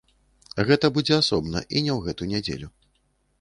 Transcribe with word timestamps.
Гэта 0.69 0.89
будзе 0.95 1.13
асобна 1.17 1.61
і 1.75 1.83
не 1.89 1.93
ў 1.97 2.09
гэту 2.09 2.31
нядзелю. 2.33 2.73